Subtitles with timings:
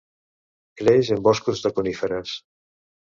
[0.81, 2.33] Creix en boscos de coníferes.